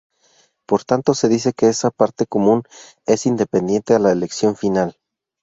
[0.65, 2.63] Por tanto se dice que esa parte común
[3.05, 4.97] es independiente a la elección final.